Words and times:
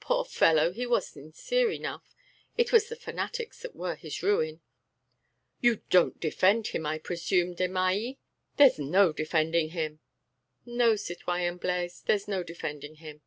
"Poor 0.00 0.24
fellow! 0.24 0.72
he 0.72 0.86
was 0.86 1.06
sincere 1.08 1.70
enough. 1.70 2.16
It 2.56 2.72
was 2.72 2.88
the 2.88 2.96
fanatics 2.96 3.66
were 3.74 3.96
his 3.96 4.22
ruin." 4.22 4.62
"You 5.60 5.82
don't 5.90 6.18
defend 6.18 6.68
him, 6.68 6.86
I 6.86 6.96
presume, 6.98 7.52
Desmahis!... 7.54 8.16
There's 8.56 8.78
no 8.78 9.12
defending 9.12 9.68
him." 9.72 10.00
"No, 10.64 10.96
citoyen 10.96 11.58
Blaise, 11.58 12.00
there's 12.00 12.26
no 12.26 12.42
defending 12.42 12.94
him." 12.94 13.20